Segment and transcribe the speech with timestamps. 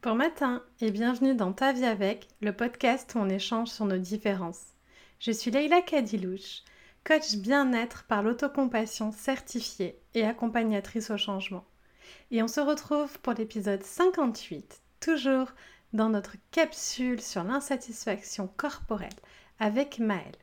[0.00, 3.98] Bon matin et bienvenue dans Ta vie avec, le podcast où on échange sur nos
[3.98, 4.62] différences.
[5.18, 6.62] Je suis Leïla Kadilouche,
[7.02, 11.64] coach bien-être par l'autocompassion certifiée et accompagnatrice au changement.
[12.30, 15.48] Et on se retrouve pour l'épisode 58, toujours
[15.92, 19.08] dans notre capsule sur l'insatisfaction corporelle
[19.58, 20.38] avec Maëlle.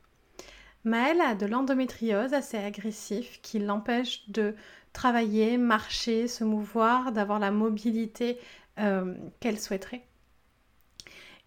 [0.83, 4.53] Maëlle a de l'endométriose assez agressif qui l'empêche de
[4.91, 8.37] travailler, marcher, se mouvoir, d'avoir la mobilité
[9.39, 10.05] qu'elle souhaiterait.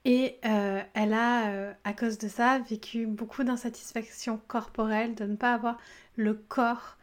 [0.05, 5.37] Et euh, elle a, euh, à cause de ça, vécu beaucoup d'insatisfaction corporelle, de ne
[5.37, 5.79] pas avoir
[6.17, 6.97] le corps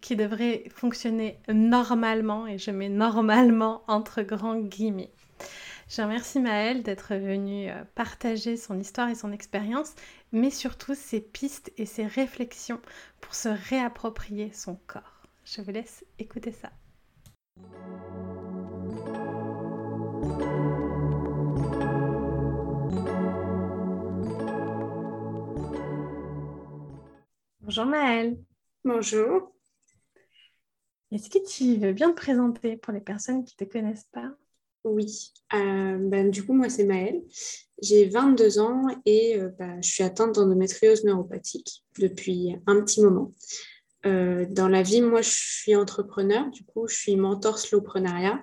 [0.00, 5.10] qui devrait fonctionner normalement, et je mets normalement entre grands guillemets.
[5.90, 9.92] Je remercie Maëlle d'être venue partager son histoire et son expérience,
[10.32, 12.80] mais surtout ses pistes et ses réflexions
[13.20, 15.24] pour se réapproprier son corps.
[15.44, 16.70] Je vous laisse écouter ça.
[27.60, 28.38] Bonjour Maëlle.
[28.82, 29.52] Bonjour.
[31.12, 34.30] Est-ce que tu veux bien te présenter pour les personnes qui ne te connaissent pas?
[34.84, 35.32] Oui.
[35.54, 37.22] Euh, ben, du coup, moi, c'est Maëlle.
[37.82, 43.34] J'ai 22 ans et euh, ben, je suis atteinte d'endométriose neuropathique depuis un petit moment.
[44.06, 46.48] Euh, dans la vie, moi, je suis entrepreneur.
[46.50, 48.42] Du coup, je suis mentor slowpreneuriat.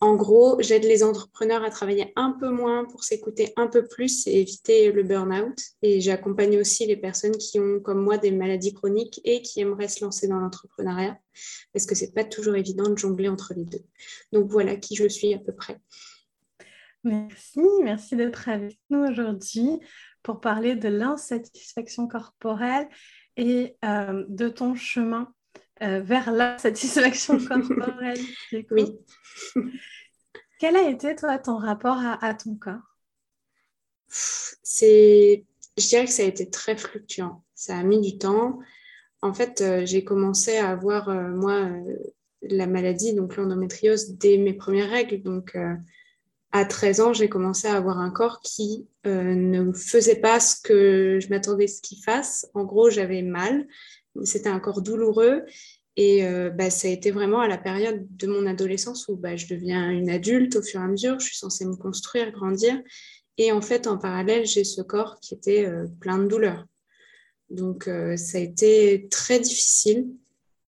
[0.00, 4.26] En gros, j'aide les entrepreneurs à travailler un peu moins pour s'écouter un peu plus
[4.26, 5.58] et éviter le burn-out.
[5.80, 9.88] Et j'accompagne aussi les personnes qui ont, comme moi, des maladies chroniques et qui aimeraient
[9.88, 11.18] se lancer dans l'entrepreneuriat,
[11.72, 13.84] parce que ce n'est pas toujours évident de jongler entre les deux.
[14.32, 15.78] Donc voilà qui je suis à peu près.
[17.02, 19.80] Merci, merci d'être avec nous aujourd'hui
[20.22, 22.88] pour parler de l'insatisfaction corporelle
[23.36, 25.32] et euh, de ton chemin
[25.82, 28.20] euh, vers la satisfaction corporelle.
[28.70, 28.98] Oui.
[30.58, 32.96] Quel a été, toi, ton rapport à, ton corps?
[34.08, 35.44] C'est,
[35.76, 37.44] Je dirais que ça a été très fluctuant.
[37.54, 38.58] Ça a mis du temps.
[39.20, 41.68] En fait, euh, j'ai commencé à avoir, euh, moi,
[42.40, 45.22] la maladie, donc l'endométriose, dès mes premières règles.
[45.22, 45.58] Donc,
[46.52, 51.18] à 13 ans, j'ai commencé à avoir un corps qui ne faisait pas ce que
[51.20, 52.48] je m'attendais ce qu'il fasse.
[52.54, 53.66] En gros, j'avais mal
[54.24, 55.44] c'était un corps douloureux.
[55.96, 59.36] Et euh, bah, ça a été vraiment à la période de mon adolescence où bah,
[59.36, 61.18] je deviens une adulte au fur et à mesure.
[61.18, 62.80] Je suis censée me construire, grandir.
[63.38, 66.66] Et en fait, en parallèle, j'ai ce corps qui était euh, plein de douleurs.
[67.48, 70.08] Donc, euh, ça a été très difficile.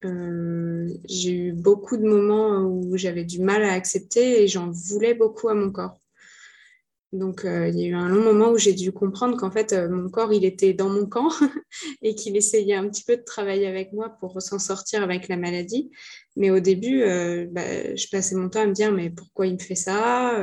[0.03, 5.48] j'ai eu beaucoup de moments où j'avais du mal à accepter et j'en voulais beaucoup
[5.48, 6.00] à mon corps.
[7.12, 9.72] Donc, euh, il y a eu un long moment où j'ai dû comprendre qu'en fait,
[9.72, 11.30] euh, mon corps, il était dans mon camp
[12.02, 15.38] et qu'il essayait un petit peu de travailler avec moi pour s'en sortir avec la
[15.38, 15.91] maladie.
[16.36, 19.54] Mais au début, euh, bah, je passais mon temps à me dire, mais pourquoi il
[19.54, 20.38] me fait ça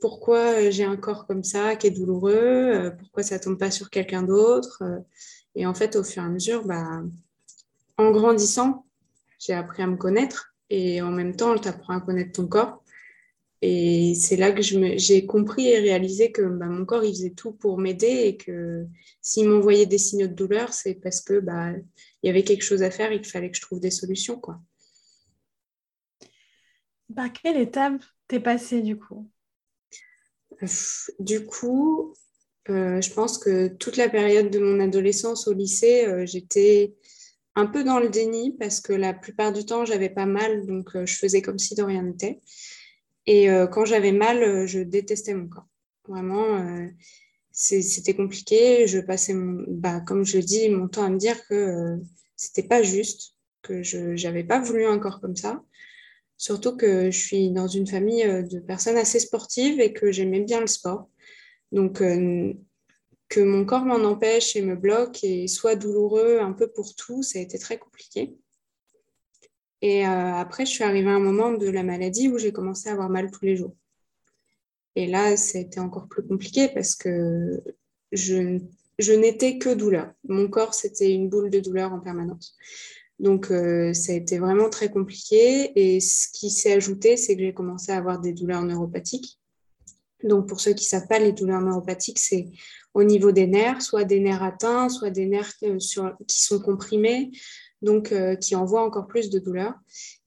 [0.00, 4.22] Pourquoi j'ai un corps comme ça qui est douloureux Pourquoi ça tombe pas sur quelqu'un
[4.22, 4.82] d'autre
[5.54, 7.02] Et en fait, au fur et à mesure, bah,
[7.96, 8.86] en grandissant,
[9.38, 12.82] j'ai appris à me connaître et en même temps, tu apprends à connaître ton corps.
[13.62, 17.52] Et c'est là que j'ai compris et réalisé que bah, mon corps, il faisait tout
[17.52, 18.86] pour m'aider et que
[19.22, 21.72] s'il m'envoyait des signaux de douleur, c'est parce que bah,
[22.22, 24.38] il y avait quelque chose à faire et qu'il fallait que je trouve des solutions.
[24.38, 24.60] Quoi.
[27.14, 29.30] Par quelle étape t'es passée du coup?
[31.18, 32.14] Du coup,
[32.68, 36.94] euh, je pense que toute la période de mon adolescence au lycée, euh, j'étais
[37.54, 40.94] un peu dans le déni parce que la plupart du temps, j'avais pas mal, donc
[40.96, 42.40] euh, je faisais comme si de rien n'était.
[43.26, 45.66] Et euh, quand j'avais mal, euh, je détestais mon corps.
[46.08, 46.86] Vraiment, euh,
[47.50, 48.86] c'était compliqué.
[48.86, 51.98] Je passais, bah, comme je dis, mon temps à me dire que
[52.36, 55.62] c'était pas juste, que je n'avais pas voulu un corps comme ça.
[56.38, 60.60] Surtout que je suis dans une famille de personnes assez sportives et que j'aimais bien
[60.60, 61.08] le sport.
[61.72, 62.02] Donc,
[63.28, 67.22] que mon corps m'en empêche et me bloque et soit douloureux un peu pour tout,
[67.22, 68.36] ça a été très compliqué.
[69.86, 72.88] Et euh, après, je suis arrivée à un moment de la maladie où j'ai commencé
[72.88, 73.72] à avoir mal tous les jours.
[74.96, 77.62] Et là, c'était encore plus compliqué parce que
[78.10, 78.58] je,
[79.12, 80.10] n'étais que douleur.
[80.26, 82.56] Mon corps, c'était une boule de douleur en permanence.
[83.20, 85.70] Donc, euh, ça a été vraiment très compliqué.
[85.76, 89.38] Et ce qui s'est ajouté, c'est que j'ai commencé à avoir des douleurs neuropathiques.
[90.24, 92.48] Donc, pour ceux qui ne savent pas, les douleurs neuropathiques, c'est
[92.92, 95.78] au niveau des nerfs, soit des nerfs atteints, soit des nerfs euh,
[96.26, 97.30] qui sont comprimés,
[97.86, 99.74] donc euh, qui envoie encore plus de douleurs.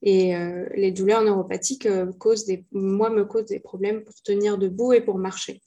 [0.01, 4.93] Et euh, les douleurs neuropathiques euh, causent moi, me causent des problèmes pour tenir debout
[4.93, 5.61] et pour marcher.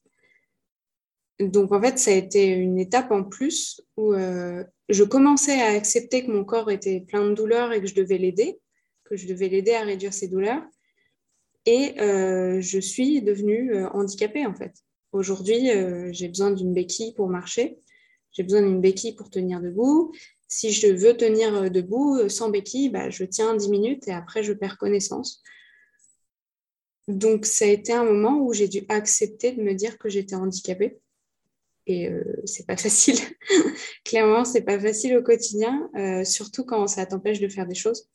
[1.39, 6.25] Donc en fait, ça a été une étape en plus où je commençais à accepter
[6.25, 8.61] que mon corps était plein de douleurs et que je devais l'aider,
[9.05, 10.63] que je devais l'aider à réduire ses douleurs.
[11.67, 14.73] Et je suis devenue handicapée, en fait.
[15.11, 15.71] Aujourd'hui,
[16.13, 17.79] j'ai besoin d'une béquille pour marcher.
[18.31, 20.13] J'ai besoin d'une béquille pour tenir debout.
[20.55, 24.53] Si je veux tenir debout sans béquille, bah, je tiens 10 minutes et après, je
[24.53, 25.43] perds connaissance.
[27.09, 30.35] Donc, ça a été un moment où j'ai dû accepter de me dire que j'étais
[30.35, 30.99] handicapée.
[31.87, 33.17] Et euh, c'est pas facile.
[34.05, 38.11] Clairement, c'est pas facile au quotidien, euh, surtout quand ça t'empêche de faire des choses.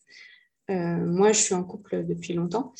[0.69, 2.71] Euh, moi, je suis en couple depuis longtemps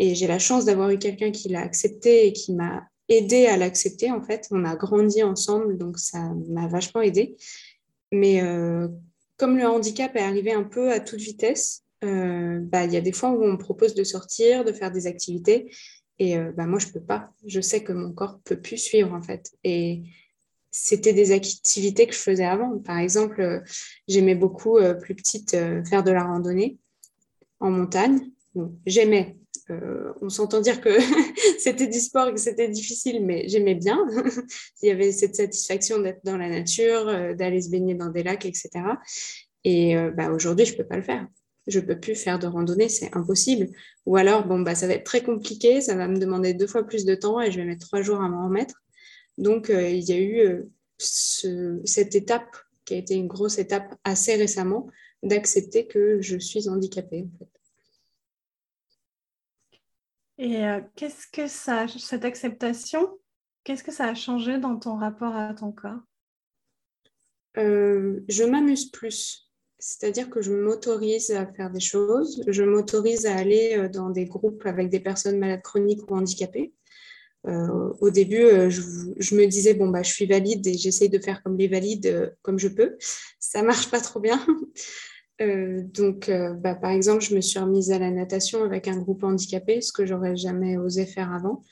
[0.00, 3.56] et j'ai la chance d'avoir eu quelqu'un qui l'a accepté et qui m'a aidé à
[3.56, 4.10] l'accepter.
[4.10, 7.36] En fait, on a grandi ensemble, donc ça m'a vachement aidé.
[8.14, 8.40] Mais
[9.36, 13.00] comme le handicap est arrivé un peu à toute vitesse, euh, bah, il y a
[13.00, 15.74] des fois où on me propose de sortir, de faire des activités.
[16.18, 17.30] Et euh, bah, moi, je ne peux pas.
[17.46, 19.52] Je sais que mon corps ne peut plus suivre, en fait.
[19.64, 20.02] Et
[20.70, 22.78] c'était des activités que je faisais avant.
[22.78, 23.60] Par exemple, euh,
[24.08, 26.78] j'aimais beaucoup, plus petite, faire de la randonnée
[27.60, 28.30] en montagne.
[28.86, 29.36] j'aimais.
[29.68, 30.90] On s'entend dire que
[31.58, 34.06] c'était du sport que c'était difficile, mais j'aimais bien.
[34.82, 38.46] Il y avait cette satisfaction d'être dans la nature, d'aller se baigner dans des lacs,
[38.46, 38.70] etc.
[39.64, 41.26] Et bah, aujourd'hui, je ne peux pas le faire
[41.66, 43.68] je ne peux plus faire de randonnée, c'est impossible.
[44.06, 46.84] Ou alors, bon, bah, ça va être très compliqué, ça va me demander deux fois
[46.84, 48.82] plus de temps et je vais mettre trois jours à m'en remettre.
[49.38, 53.94] Donc, euh, il y a eu euh, cette étape qui a été une grosse étape
[54.04, 54.88] assez récemment
[55.22, 57.26] d'accepter que je suis handicapée.
[60.38, 63.18] Et euh, qu'est-ce que ça, cette acceptation,
[63.62, 66.00] qu'est-ce que ça a changé dans ton rapport à ton corps?
[67.56, 69.44] Je m'amuse plus
[69.86, 74.24] c'est-à-dire que je m'autorise à faire des choses, je m'autorise à aller euh, dans des
[74.24, 76.72] groupes avec des personnes malades chroniques ou handicapées.
[77.46, 81.18] Euh, au début, euh, je, me disais, bon, bah, je suis valide et j'essaye de
[81.18, 82.96] faire comme les valides comme je peux.
[83.38, 84.40] Ça marche pas trop bien.
[85.40, 89.80] Donc, bah, par exemple, je me suis remise à la natation avec un groupe handicapé,
[89.80, 91.62] ce que j'aurais jamais osé faire avant.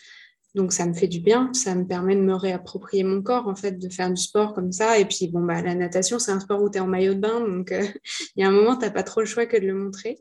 [0.54, 3.54] Donc ça me fait du bien, ça me permet de me réapproprier mon corps, en
[3.54, 4.98] fait, de faire du sport comme ça.
[4.98, 7.20] Et puis, bon, bah, la natation, c'est un sport où tu es en maillot de
[7.20, 7.82] bain, donc euh,
[8.36, 10.18] il y a un moment, tu n'as pas trop le choix que de le montrer.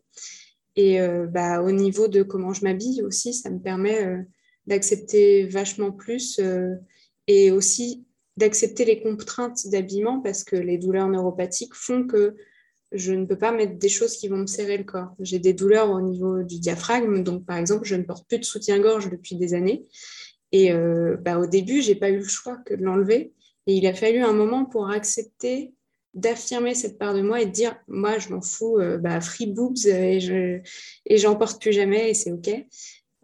[0.77, 4.21] Et euh, bah, au niveau de comment je m'habille aussi, ça me permet euh,
[4.67, 6.39] d'accepter vachement plus
[7.27, 8.05] et aussi
[8.37, 12.37] d'accepter les contraintes d'habillement parce que les douleurs neuropathiques font que
[12.91, 15.15] je ne peux pas mettre des choses qui vont me serrer le corps.
[15.19, 18.45] J'ai des douleurs au niveau du diaphragme, donc par exemple, je ne porte plus de
[18.45, 19.85] soutien-gorge depuis des années.
[20.51, 23.33] Et euh, bah, au début, j'ai pas eu le choix que de l'enlever.
[23.67, 25.73] Et il a fallu un moment pour accepter
[26.13, 29.47] d'affirmer cette part de moi et de dire moi je m'en fous euh, bah, free
[29.47, 30.59] boobs et je
[31.05, 32.49] et j'en porte plus jamais et c'est ok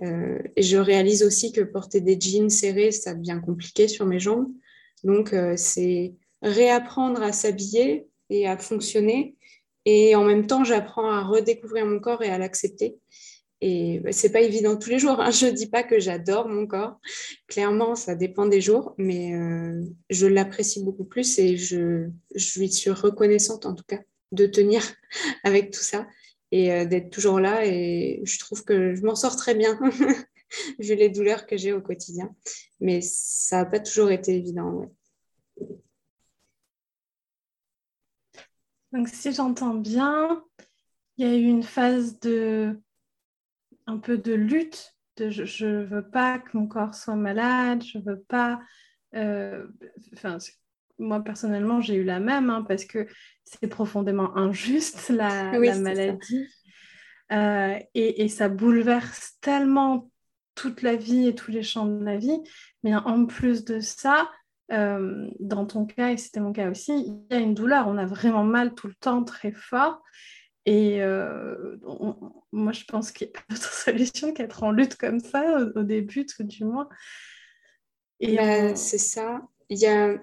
[0.04, 4.22] euh, et je réalise aussi que porter des jeans serrés ça devient compliqué sur mes
[4.22, 4.48] jambes
[5.04, 9.36] donc c'est réapprendre à s'habiller et à fonctionner
[9.88, 12.98] et en même temps j'apprends à redécouvrir mon corps et à l'accepter
[13.62, 15.20] et bah, c'est pas évident tous les jours.
[15.20, 15.32] Hein.
[15.32, 17.00] Je dis pas que j'adore mon corps.
[17.48, 22.10] Clairement, ça dépend des jours, mais euh, je l'apprécie beaucoup plus et je,
[22.56, 24.00] lui suis reconnaissante en tout cas
[24.32, 24.84] de tenir
[25.44, 26.08] avec tout ça
[26.52, 27.66] et euh, d'être toujours là.
[27.66, 29.80] Et je trouve que je m'en sors très bien
[30.80, 32.36] vu les douleurs que j'ai au quotidien.
[32.80, 34.92] Mais ça n'a pas toujours été évident.
[38.94, 40.44] Donc, si j'entends bien,
[41.18, 42.80] il y a eu une phase de
[43.88, 48.00] un peu de lutte, de je ne veux pas que mon corps soit malade, je
[48.00, 48.60] veux pas...
[49.16, 49.66] Euh,
[50.14, 50.38] enfin,
[51.00, 53.08] moi personnellement, j'ai eu la même hein, parce que
[53.44, 56.48] c'est profondément injuste la, maladie.
[57.32, 60.10] Euh, et, et, ça bouleverse tellement
[60.56, 62.40] toute la vie et tous les champs de la vie.
[62.84, 64.30] Mais en plus de ça,
[64.72, 67.88] euh, dans ton cas, et c'était mon cas aussi, il y a une douleur.
[67.88, 70.02] On a vraiment mal tout le temps, très fort.
[70.66, 71.78] Et euh,
[72.52, 75.84] moi, je pense qu'il n'y a pas d'autre solution qu'être en lutte comme ça au,
[75.84, 76.90] début, tout du moins.
[78.22, 79.42] Bah, c'est ça.
[79.70, 80.18] Il y a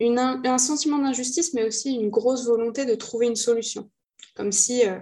[0.00, 3.90] une, un sentiment d'injustice, mais aussi une grosse volonté de trouver une solution.
[4.34, 4.98] Comme si euh,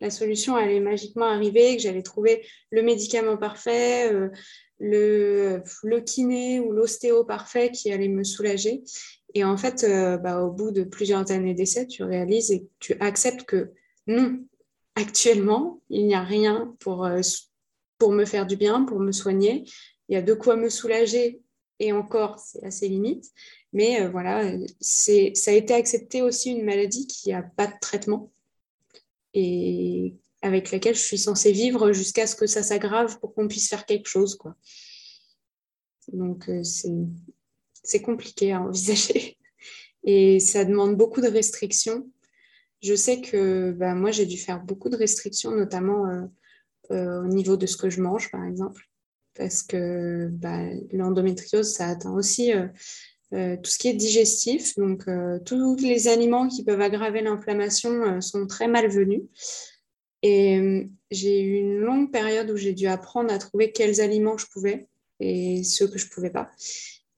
[0.00, 4.30] la solution allait magiquement arriver, que j'allais trouver le médicament parfait, euh,
[4.78, 5.62] le,
[6.00, 8.82] kiné ou l'ostéo parfait qui allait me soulager.
[9.34, 9.86] Et en fait,
[10.22, 13.72] bah, au bout de plusieurs années d'essai, tu réalises et tu acceptes que
[14.06, 14.40] non,
[14.98, 17.20] actuellement, il n'y a rien pour, euh,
[17.98, 19.64] pour me faire du bien, pour me soigner.
[20.08, 21.40] Il y a de quoi me soulager
[21.78, 23.26] et encore, c'est assez limite.
[23.72, 25.12] Mais euh, voilà, ça
[25.50, 28.32] a été accepté aussi une maladie qui n'a pas de traitement
[29.34, 33.68] et avec laquelle je suis censée vivre jusqu'à ce que ça s'aggrave pour qu'on puisse
[33.68, 34.36] faire quelque chose.
[34.36, 34.54] Quoi.
[36.12, 39.36] Donc, euh, c'est, compliqué à envisager.
[40.04, 42.08] Et ça demande beaucoup de restrictions
[42.80, 46.28] je sais que bah, moi, j'ai dû faire beaucoup de restrictions, notamment
[46.92, 48.88] euh, au niveau de ce que je mange, par exemple.
[49.34, 52.52] Parce que bah, l'endométriose, ça atteint aussi
[53.32, 54.76] tout ce qui est digestif.
[54.76, 55.06] Donc,
[55.44, 59.22] tous les aliments qui peuvent aggraver l'inflammation sont très malvenus.
[60.22, 64.46] Et j'ai eu une longue période où j'ai dû apprendre à trouver quels aliments je
[64.46, 64.88] pouvais
[65.20, 66.50] et ceux que je ne pouvais pas.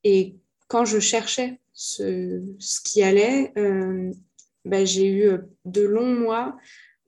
[0.05, 0.37] Et
[0.69, 2.43] quand je cherchais ce,
[2.85, 4.13] qui allait, euh,
[4.65, 6.57] ben, j'ai eu euh, de longs mois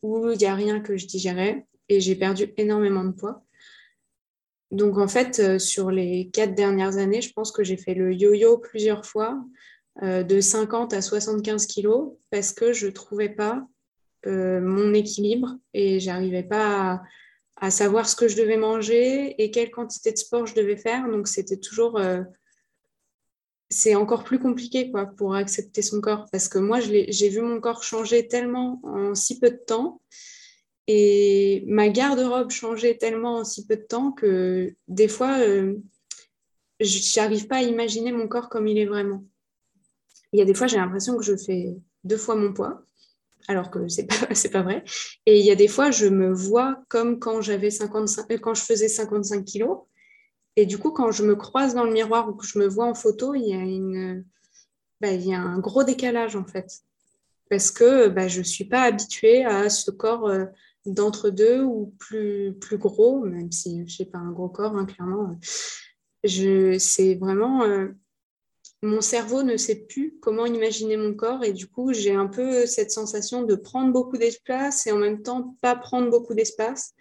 [0.02, 3.44] où il n'y a rien que je digérais et j'ai perdu énormément de poids.
[4.70, 8.12] Donc en fait, euh, sur les quatre dernières années, je pense que j'ai fait le
[8.14, 9.42] yo-yo plusieurs fois,
[10.00, 13.68] de 50 à 75 kilos, parce que je ne trouvais pas
[14.26, 17.02] mon équilibre et j'arrivais pas
[17.56, 21.08] à, savoir ce que je devais manger et quelle quantité de sport je devais faire.
[21.08, 22.00] Donc c'était toujours
[23.72, 26.26] c'est encore plus compliqué quoi, pour accepter son corps.
[26.30, 30.00] Parce que moi, j'ai vu mon corps changer tellement en si peu de temps
[30.86, 35.76] et ma garde-robe changer tellement en si peu de temps que des fois, euh,
[36.80, 39.24] je n'arrive pas à imaginer mon corps comme il est vraiment.
[40.32, 41.74] Il y a des fois, j'ai l'impression que je fais
[42.04, 42.84] deux fois mon poids,
[43.48, 44.14] alors que ce n'est pas,
[44.52, 44.84] pas vrai.
[45.26, 48.54] Et il y a des fois, je me vois comme quand, j'avais 55, euh, quand
[48.54, 49.78] je faisais 55 kilos
[50.56, 52.86] et du coup, quand je me croise dans le miroir ou que je me vois
[52.86, 54.24] en photo, il y a, une,
[55.00, 56.82] bah, il y a un gros décalage en fait.
[57.48, 60.46] Parce que bah, je suis pas habituée à ce corps euh,
[60.86, 65.38] d'entre-deux ou plus, plus gros, même si je n'ai pas un gros corps, hein, clairement.
[66.24, 67.64] C'est vraiment.
[67.64, 67.88] Euh,
[68.82, 72.66] mon cerveau ne sait plus comment imaginer mon corps et du coup, j'ai un peu
[72.66, 76.94] cette sensation de prendre beaucoup d'espace et en même temps pas prendre beaucoup d'espace.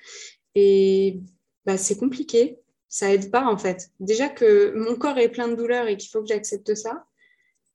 [0.55, 1.19] Et
[1.65, 2.61] bah, c'est compliqué
[2.91, 3.89] ça aide pas en fait.
[4.01, 7.05] Déjà que mon corps est plein de douleurs et qu'il faut que j'accepte ça,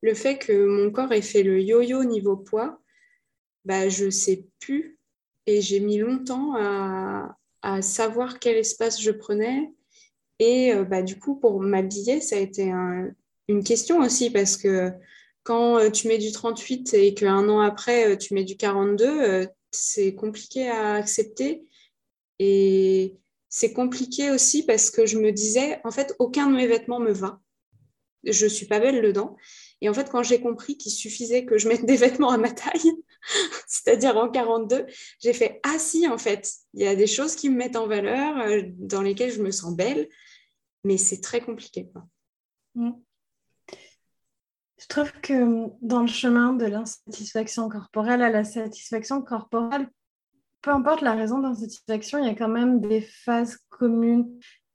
[0.03, 2.79] le fait que mon corps ait fait le yo-yo niveau poids,
[3.65, 4.99] bah, je sais plus
[5.47, 7.35] et j'ai mis longtemps à,
[7.81, 9.73] savoir quel espace je prenais.
[10.39, 12.71] Et euh, bah, du coup, pour m'habiller, ça a été
[13.49, 14.93] une question aussi parce que
[15.43, 19.49] quand euh, tu mets du 38 et qu'un an après, euh, tu mets du 42,
[19.71, 21.65] c'est compliqué à accepter.
[22.39, 23.17] Et
[23.49, 27.13] c'est compliqué aussi parce que je me disais, en fait, aucun de mes vêtements me
[27.13, 27.41] va.
[28.25, 29.37] Je suis pas belle dedans.
[29.81, 32.51] Et en fait, quand j'ai compris qu'il suffisait que je mette des vêtements à ma
[32.51, 32.93] taille,
[33.67, 34.87] c'est-à-dire en 42,
[35.21, 37.87] j'ai fait Ah si, en fait, il y a des choses qui me mettent en
[37.87, 40.09] valeur, euh, dans lesquelles je me sens belle,
[40.85, 41.89] mais c'est très compliqué.
[42.75, 42.93] Mm.
[44.79, 49.89] Je trouve que dans le chemin de l'insatisfaction corporelle à la satisfaction corporelle,
[50.61, 54.29] peu importe la raison d'insatisfaction, il y a quand même des phases communes.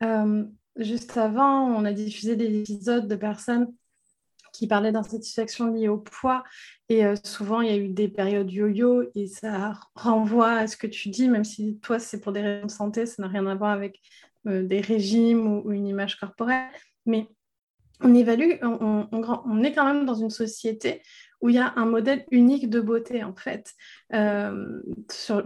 [0.04, 0.44] Euh,
[0.78, 3.68] juste avant, on a diffusé des épisodes de personnes
[4.54, 6.44] qui parlaient d'insatisfaction liée au poids.
[6.90, 10.78] Et euh, souvent, il y a eu des périodes yo-yo et ça renvoie à ce
[10.78, 13.46] que tu dis, même si toi, c'est pour des raisons de santé, ça n'a rien
[13.48, 14.00] à voir avec
[14.48, 16.70] euh, des régimes ou, une image corporelle.
[17.06, 17.28] Mais
[18.04, 21.02] on évalue, on, est quand même dans une société
[21.42, 23.74] où il y a un modèle unique de beauté, en fait.
[24.14, 24.82] Euh,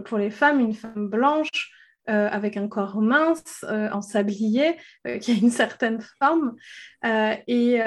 [0.04, 1.72] pour les femmes, une femme blanche,
[2.08, 4.76] euh, avec un corps mince, euh, en sablier,
[5.20, 6.56] qui a une certaine forme.
[7.04, 7.80] et,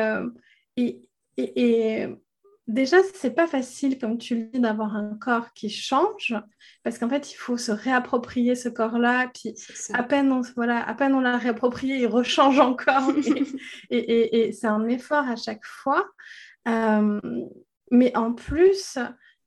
[2.69, 6.35] déjà, c'est pas facile, comme tu le dis, d'avoir un corps qui change,
[6.83, 9.53] parce qu'en fait, il faut se réapproprier ce corps-là, puis
[9.93, 13.11] à peine, on, voilà, à peine on l'a réapproprié, il rechange encore,
[13.89, 16.07] et, et c'est un effort à chaque fois.
[17.91, 18.97] Mais en plus,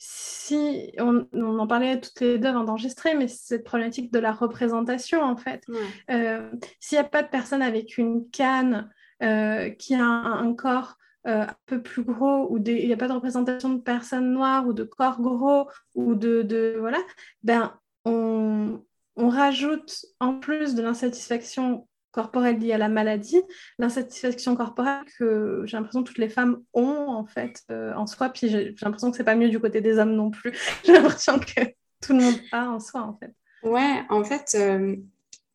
[0.04, 5.22] si on, en parlait toutes les deux avant d'enregistrer, mais cette problématique de la représentation,
[5.22, 5.64] en fait.
[6.10, 6.50] Euh,
[6.80, 8.90] s'il n'y a pas de personne avec une canne
[9.22, 13.08] euh, qui a un, corps euh, un peu plus gros, ou il n'y a pas
[13.08, 16.42] de représentation de personnes noires ou de corps gros, ou de.
[16.42, 16.98] de voilà,
[17.42, 17.74] ben,
[18.04, 18.82] on,
[19.16, 23.40] on rajoute en plus de l'insatisfaction corporelle liée à la maladie,
[23.78, 28.28] l'insatisfaction corporelle que j'ai l'impression que toutes les femmes ont en fait euh, en soi.
[28.28, 30.52] Puis j'ai l'impression que c'est pas mieux du côté des hommes non plus.
[30.84, 31.62] j'ai l'impression que
[32.00, 33.34] tout le monde a en soi en fait.
[33.62, 34.96] Ouais, en fait, euh,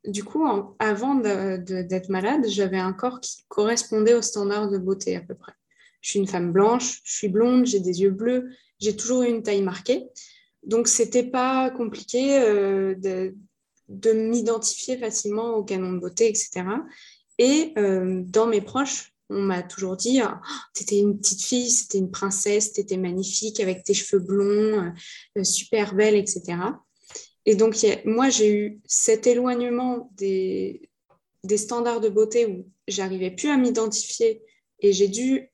[0.06, 0.46] du coup,
[0.80, 5.54] avant d'être malade, j'avais un corps qui correspondait aux standards de beauté à peu près.
[6.02, 8.50] Je suis une femme blanche, je suis blonde, j'ai des yeux bleus,
[8.80, 10.08] j'ai toujours eu une taille marquée.
[10.64, 13.36] Donc, c'était pas compliqué euh, de,
[13.90, 16.64] de m'identifier facilement au canon de beauté, etc.
[17.38, 20.36] Et euh, dans mes proches, on m'a toujours dit oh,
[20.74, 24.94] T'étais une petite fille, c'était une princesse, t'étais magnifique avec tes cheveux blonds,
[25.38, 26.58] euh, super belle, etc.
[27.48, 30.90] Et donc, moi, j'ai eu cet éloignement des,
[31.46, 34.44] des standards de beauté où j'arrivais plus à m'identifier
[34.82, 35.50] et j'ai dû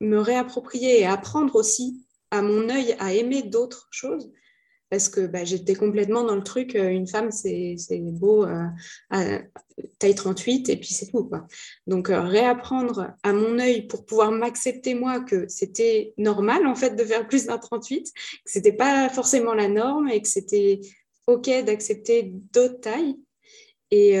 [0.00, 4.32] me réapproprier et apprendre aussi à mon œil à aimer d'autres choses
[4.88, 8.64] parce que bah, j'étais complètement dans le truc, euh, une femme, c'est beau euh,
[9.10, 9.40] à
[9.98, 11.24] taille 38 et puis c'est tout.
[11.24, 11.46] Quoi.
[11.86, 16.96] Donc, euh, réapprendre à mon œil pour pouvoir m'accepter moi que c'était normal en fait
[16.96, 20.80] de faire plus d'un 38, que c'était pas forcément la norme et que c'était
[21.26, 23.16] OK d'accepter d'autres tailles.
[23.90, 24.16] Et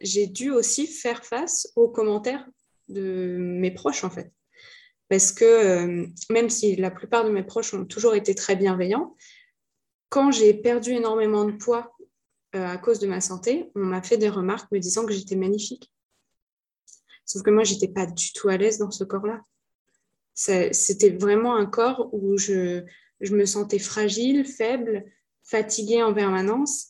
[0.00, 2.46] j'ai dû aussi faire face aux commentaires
[2.88, 4.30] de mes proches en fait.
[5.08, 9.16] Parce que même si la plupart de mes proches ont toujours été très bienveillants,
[10.14, 11.92] quand j'ai perdu énormément de poids
[12.54, 15.34] euh, à cause de ma santé, on m'a fait des remarques me disant que j'étais
[15.34, 15.90] magnifique.
[17.24, 19.42] Sauf que moi, j'étais pas du tout à l'aise dans ce corps-là.
[20.34, 22.84] C'était vraiment un corps où je,
[23.20, 25.04] je me sentais fragile, faible,
[25.44, 26.88] fatiguée en permanence,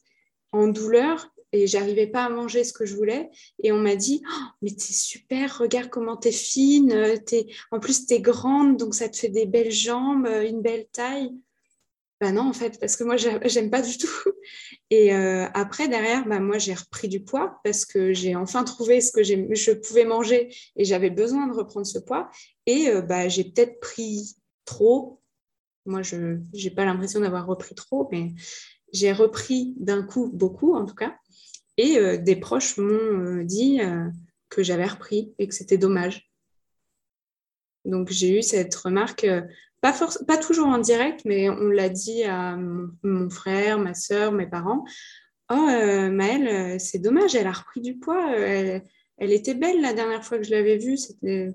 [0.53, 3.31] en douleur, et j'arrivais pas à manger ce que je voulais.
[3.63, 7.47] Et on m'a dit oh, Mais t'es super, regarde comment t'es fine, es...
[7.71, 11.33] en plus t'es grande, donc ça te fait des belles jambes, une belle taille.
[12.21, 14.09] Bah non, en fait, parce que moi, j'aime pas du tout.
[14.91, 19.01] Et euh, après, derrière, bah, moi, j'ai repris du poids parce que j'ai enfin trouvé
[19.01, 22.31] ce que je pouvais manger et j'avais besoin de reprendre ce poids.
[22.67, 25.21] Et euh, bah, j'ai peut-être pris trop.
[25.87, 28.33] Moi, je n'ai pas l'impression d'avoir repris trop, mais
[28.93, 31.17] j'ai repris d'un coup beaucoup, en tout cas.
[31.77, 33.81] Et euh, des proches m'ont dit
[34.49, 36.31] que j'avais repris et que c'était dommage.
[37.85, 39.27] Donc, j'ai eu cette remarque
[39.85, 44.47] pas, pas toujours en direct, mais on l'a dit à mon, frère, ma soeur, mes
[44.47, 44.83] parents.
[45.51, 48.33] Oh, euh, Maëlle, euh, c'est dommage, elle a repris du poids.
[48.35, 48.81] Euh,
[49.19, 50.97] elle, était belle la dernière fois que je l'avais vue.
[50.97, 51.53] C'était,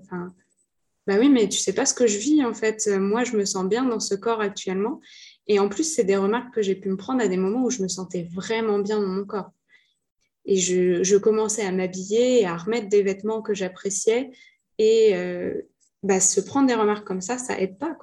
[1.06, 2.86] bah oui, mais tu sais pas ce que je vis en fait.
[2.88, 5.00] Moi, je me sens bien dans ce corps actuellement.
[5.46, 7.70] Et en plus, c'est des remarques que j'ai pu me prendre à des moments où
[7.70, 9.50] je me sentais vraiment bien dans mon corps.
[10.44, 14.30] Et je, commençais à m'habiller et à remettre des vêtements que j'appréciais.
[14.78, 15.14] Et
[16.02, 17.96] bah, se prendre des remarques comme ça, ça aide pas.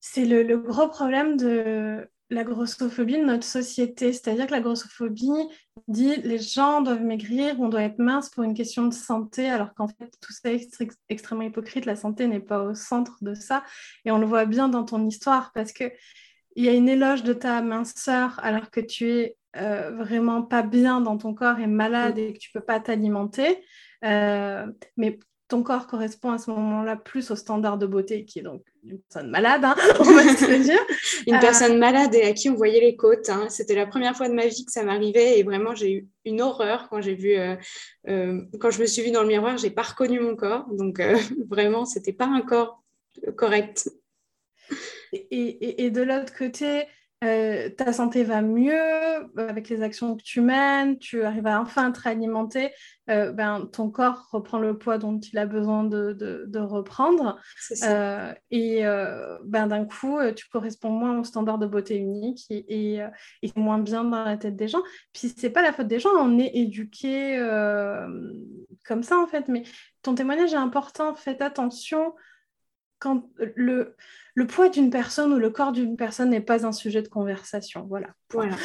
[0.00, 4.12] C'est le, gros problème de la grossophobie de notre société.
[4.12, 5.48] C'est-à-dire que la grossophobie
[5.88, 9.74] dit les gens doivent maigrir, on doit être mince pour une question de santé, alors
[9.74, 10.68] qu'en fait, tout ça est
[11.08, 11.86] extrêmement hypocrite.
[11.86, 13.64] La santé n'est pas au centre de ça.
[14.04, 15.92] Et on le voit bien dans ton histoire parce qu'il
[16.56, 21.00] y a une éloge de ta minceur alors que tu es euh, vraiment pas bien
[21.00, 23.64] dans ton corps et malade et que tu peux pas t'alimenter.
[24.04, 28.42] Euh, mais ton corps correspond à ce moment-là plus au standard de beauté qui est
[28.42, 30.80] donc une personne malade, hein, on va se dire.
[31.26, 33.28] une personne malade et à qui on voyait les côtes.
[33.28, 33.48] Hein.
[33.50, 36.40] C'était la première fois de ma vie que ça m'arrivait et vraiment j'ai eu une
[36.40, 37.56] horreur quand j'ai vu, euh,
[38.08, 40.66] euh, quand je me suis vue dans le miroir, j'ai pas reconnu mon corps.
[40.72, 41.16] Donc euh,
[41.48, 42.82] vraiment, c'était pas un corps
[43.36, 43.90] correct.
[45.12, 46.84] Et, et de l'autre côté,
[47.24, 51.60] euh, ta santé va mieux euh, avec les actions que tu mènes, tu arrives à
[51.60, 52.70] enfin te réalimenter,
[53.08, 57.40] euh, ben, ton corps reprend le poids dont il a besoin de, de, reprendre.
[58.50, 58.82] et
[59.44, 63.00] ben, d'un coup, tu corresponds moins au standard de beauté unique et,
[63.42, 64.82] et, moins bien dans la tête des gens.
[65.12, 67.38] Puis c'est pas la faute des gens, on est éduqué
[68.84, 69.48] comme ça en fait.
[69.48, 69.64] Mais
[70.02, 72.14] ton témoignage est important, faites attention
[72.98, 73.96] quand le
[74.34, 77.86] le poids d'une personne ou le corps d'une personne n'est pas un sujet de conversation.
[77.88, 78.08] Voilà.
[78.30, 78.56] Voilà.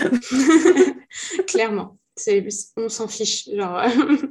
[1.47, 1.97] Clairement.
[2.75, 3.49] On s'en fiche.
[3.49, 3.81] Genre,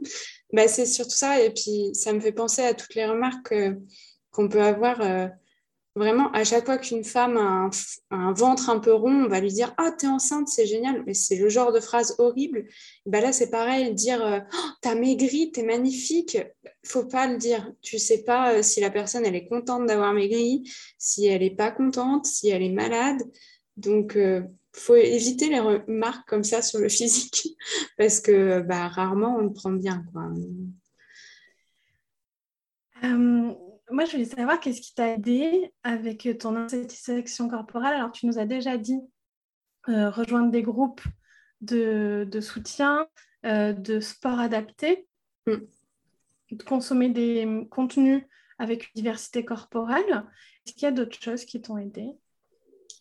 [0.52, 1.40] bah, c'est surtout ça.
[1.40, 3.54] Et puis, ça me fait penser à toutes les remarques
[4.30, 5.00] qu'on peut avoir.
[5.00, 5.28] Euh,
[5.98, 7.70] vraiment, à chaque fois qu'une femme a
[8.10, 11.02] un, ventre un peu rond, on va lui dire Ah, t'es enceinte, c'est génial.
[11.06, 12.64] Mais c'est le genre de phrase horrible.
[13.06, 16.38] Bah là, c'est pareil, dire euh, oh, T'as maigri, t'es magnifique.
[16.86, 17.70] Faut pas le dire.
[17.82, 20.64] Tu sais pas euh, si la personne, elle est contente d'avoir maigri,
[20.98, 23.22] si elle est pas contente, si elle est malade.
[23.76, 24.42] Donc, euh,
[24.74, 27.56] faut éviter les remarques comme ça sur le physique
[27.96, 30.04] parce que bah, rarement on le prend bien.
[30.12, 30.30] Quoi
[33.90, 37.94] moi, je voulais savoir qu'est-ce qui t'a aidé avec ton insatisfaction corporelle.
[37.94, 39.00] Alors, tu nous as déjà dit
[39.88, 41.02] euh, rejoindre des groupes
[41.60, 43.08] de, soutien,
[43.46, 45.06] euh, de sport adapté,
[45.46, 45.56] mm.
[46.52, 48.24] de consommer des contenus
[48.58, 50.24] avec une diversité corporelle.
[50.66, 52.10] Est-ce qu'il y a d'autres choses qui t'ont aidé?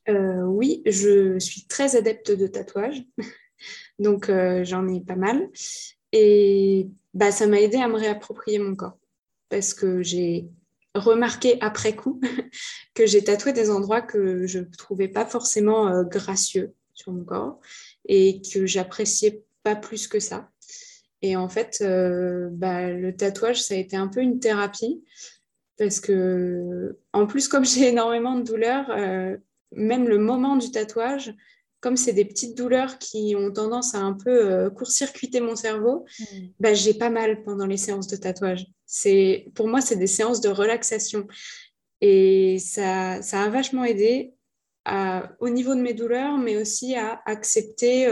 [0.07, 3.03] Euh, Oui, je suis très adepte de tatouage.
[3.99, 4.31] Donc,
[4.63, 5.49] j'en ai pas mal.
[6.13, 8.97] Et bah, ça m'a aidé à me réapproprier mon corps
[9.49, 10.47] parce que j'ai
[10.97, 12.19] remarqué après coup
[12.93, 17.23] que j'ai tatoué des endroits que je ne trouvais pas forcément euh, gracieux sur mon
[17.23, 17.59] corps
[18.07, 20.49] et que j'appréciais pas plus que ça.
[21.21, 25.03] Et en fait, euh, bah, le tatouage, ça a été un peu une thérapie
[25.77, 29.37] parce que, en plus, comme j'ai énormément de douleurs, euh,
[29.71, 31.33] même le moment du tatouage,
[31.79, 36.05] comme c'est des petites douleurs qui ont tendance à un peu euh, court-circuiter mon cerveau,
[36.19, 36.25] mm.
[36.59, 38.65] bah, j'ai pas mal pendant les séances de tatouage.
[38.87, 41.27] C'est, pour moi, c'est des séances de relaxation.
[42.01, 44.33] Et ça, ça a vachement aidé
[45.39, 48.09] au niveau de mes douleurs, mais aussi à accepter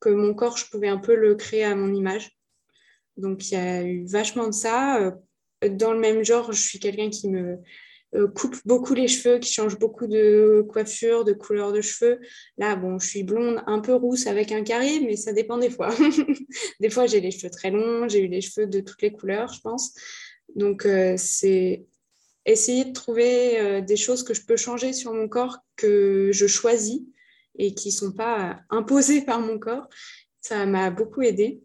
[0.00, 2.30] que mon corps, je pouvais un peu le créer à mon image.
[3.16, 5.14] Donc, il y a eu vachement de ça.
[5.62, 7.56] Dans le même genre, je suis quelqu'un qui me euh,
[8.34, 12.20] coupe beaucoup les cheveux, qui change beaucoup de coiffure, de couleur de cheveux.
[12.58, 15.70] Là, bon, je suis blonde, un peu rousse avec un carré, mais ça dépend des
[15.70, 15.90] fois.
[16.80, 19.52] des fois, j'ai les cheveux très longs, j'ai eu les cheveux de toutes les couleurs,
[19.52, 19.94] je pense.
[20.54, 21.84] Donc, euh, c'est
[22.46, 26.46] essayer de trouver euh, des choses que je peux changer sur mon corps, que je
[26.46, 27.02] choisis
[27.58, 29.88] et qui ne sont pas imposées par mon corps.
[30.40, 31.62] Ça m'a beaucoup aidé.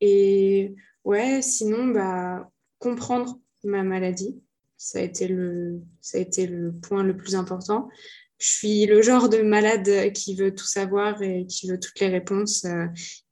[0.00, 4.40] Et ouais, sinon, bah, comprendre ma maladie
[4.82, 7.90] ça a été le, ça a été le point le plus important.
[8.38, 12.08] Je suis le genre de malade qui veut tout savoir et qui veut toutes les
[12.08, 12.86] réponses euh,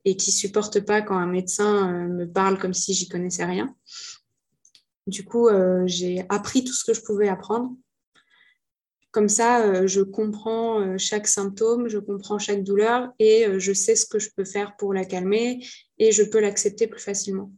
[0.05, 3.75] et qui supporte pas quand un médecin euh, me parle comme si j'y connaissais rien.
[5.07, 7.75] Du coup, euh, j'ai appris tout ce que je pouvais apprendre.
[9.11, 14.19] Comme ça, je comprends chaque symptôme, je comprends chaque douleur et je sais ce que
[14.19, 17.51] je peux faire pour la calmer et je peux l'accepter plus facilement.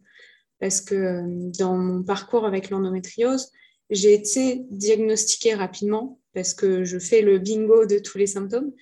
[0.61, 1.25] Parce que
[1.59, 3.51] dans mon parcours avec l'endométriose,
[3.91, 8.73] j'ai été diagnostiquée rapidement parce que je fais le bingo de tous les symptômes,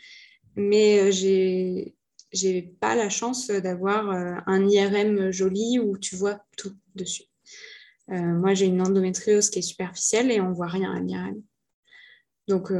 [0.57, 1.95] mais euh, j'ai
[2.31, 7.25] j'ai pas la chance d'avoir euh, un IRM joli où tu vois tout dessus.
[8.11, 11.43] Euh, moi, j'ai une endométriose qui est superficielle et on voit rien à l'IRM.
[12.47, 12.71] Donc,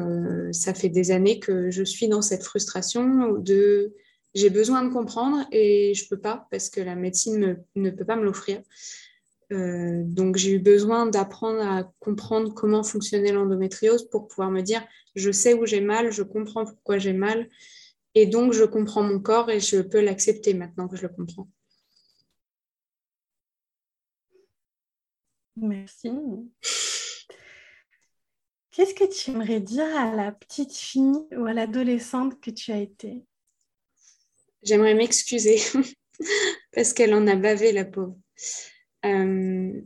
[0.53, 3.95] ça fait des années que je suis dans cette frustration de
[4.35, 8.17] j'ai besoin de comprendre et je peux pas parce que la médecine ne peut pas
[8.17, 8.63] me l'offrir.
[9.51, 14.85] Euh, donc j'ai eu besoin d'apprendre à comprendre comment fonctionnait l'endométriose pour pouvoir me dire
[15.15, 17.49] je sais où j'ai mal, je comprends pourquoi j'ai mal
[18.15, 21.49] et donc je comprends mon corps et je peux l'accepter maintenant que je le comprends.
[25.57, 26.11] Merci.
[28.71, 32.79] Qu'est-ce que tu aimerais dire à la petite fille ou à l'adolescente que tu as
[32.79, 33.25] été?
[34.63, 35.59] J'aimerais m'excuser
[36.73, 38.17] parce qu'elle en a bavé la pauvre.
[39.05, 39.81] Euh,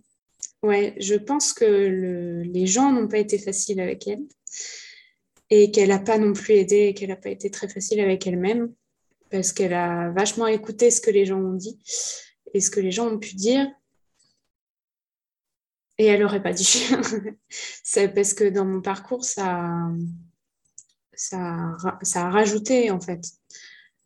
[0.62, 4.25] ouais, je pense que les gens n'ont pas été faciles avec elle
[5.51, 8.27] et qu'elle n'a pas non plus aidé et qu'elle n'a pas été très facile avec
[8.27, 8.72] elle-même
[9.31, 11.79] parce qu'elle a vachement écouté ce que les gens ont dit
[12.55, 13.66] et ce que les gens ont pu dire.
[15.98, 16.64] Et elle n'aurait pas dit.
[17.48, 19.88] C'est parce que dans mon parcours, ça,
[21.12, 23.25] ça, ça a rajouté en fait.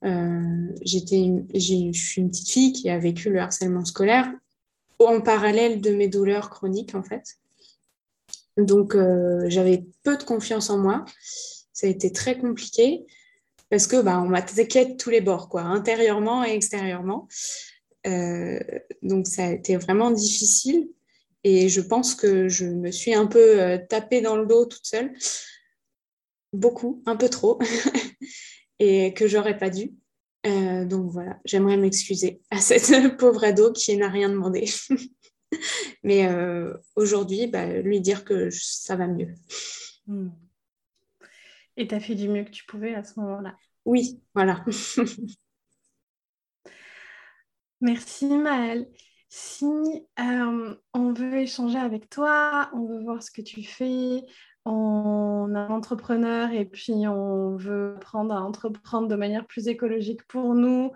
[0.05, 4.31] Euh, j'étais, je suis une petite fille qui a vécu le harcèlement scolaire
[4.99, 7.37] en parallèle de mes douleurs chroniques, en fait.
[8.57, 11.05] Donc, euh, j'avais peu de confiance en moi.
[11.73, 13.07] Ça a été très compliqué
[13.69, 17.29] parce que bah, on m'attaquait de tous les bords, quoi, intérieurement et extérieurement.
[18.07, 18.59] Euh,
[19.03, 20.89] donc, ça a été vraiment difficile.
[21.45, 24.87] Et je pense que je me suis un peu euh, tapée dans le dos toute
[24.87, 25.13] seule.
[26.53, 27.59] Beaucoup, un peu trop.
[28.79, 29.93] et que j'aurais pas dû.
[30.47, 34.67] Euh, donc voilà, j'aimerais m'excuser à cette pauvre ado qui n'a rien demandé.
[36.03, 39.35] Mais euh, aujourd'hui, bah, lui dire que ça va mieux.
[40.07, 40.31] Hmm.
[41.77, 43.57] Et tu as fait du mieux que tu pouvais à ce moment-là.
[43.85, 44.65] Oui, voilà.
[47.81, 48.89] Merci Maëlle.
[49.29, 49.67] Si
[50.21, 54.25] euh, on veut échanger avec toi, on veut voir ce que tu fais,
[54.65, 60.55] on est entrepreneur et puis on veut apprendre à entreprendre de manière plus écologique pour
[60.55, 60.93] nous,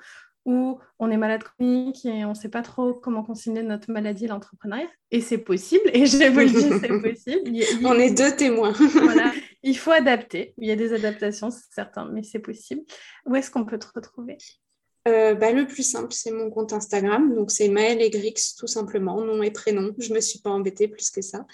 [0.46, 4.24] ou on est malade chronique et on ne sait pas trop comment concilier notre maladie
[4.24, 4.88] et l'entrepreneuriat.
[5.10, 7.86] Et c'est possible, et je vous le dis, c'est possible.
[7.86, 8.72] on est deux témoins.
[8.72, 9.32] voilà.
[9.62, 10.54] Il faut adapter.
[10.58, 12.82] Il y a des adaptations, c'est certain, mais c'est possible.
[13.26, 14.38] Où est-ce qu'on peut te retrouver?
[15.08, 17.34] Euh, bah, le plus simple, c'est mon compte Instagram.
[17.34, 19.94] Donc, c'est Maëlle Egrix, tout simplement, nom et prénom.
[19.98, 21.46] Je ne me suis pas embêtée plus que ça.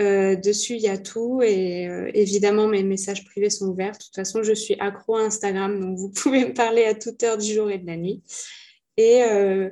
[0.00, 3.92] Euh, dessus, il y a tout et euh, évidemment, mes messages privés sont ouverts.
[3.92, 7.22] De toute façon, je suis accro à Instagram, donc vous pouvez me parler à toute
[7.22, 8.22] heure du jour et de la nuit.
[8.96, 9.70] Et euh,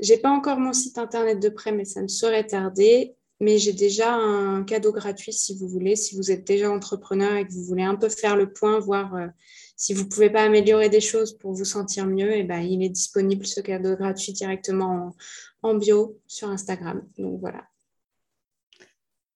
[0.00, 3.14] j'ai pas encore mon site internet de prêt, mais ça ne saurait tarder.
[3.40, 7.46] Mais j'ai déjà un cadeau gratuit si vous voulez, si vous êtes déjà entrepreneur et
[7.46, 9.30] que vous voulez un peu faire le point, voir
[9.76, 12.82] si vous ne pouvez pas améliorer des choses pour vous sentir mieux, et ben, il
[12.82, 15.16] est disponible ce cadeau gratuit directement
[15.62, 17.02] en bio sur Instagram.
[17.16, 17.64] Donc voilà.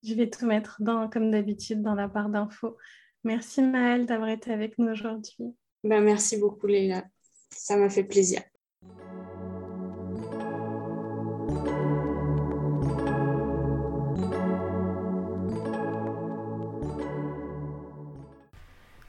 [0.02, 2.76] Je vais tout mettre dans, comme d'habitude dans la barre d'infos.
[3.24, 5.56] Merci Maëlle d'avoir été avec nous aujourd'hui.
[5.82, 7.04] Ben, merci beaucoup Léa.
[7.48, 8.42] Ça m'a fait plaisir.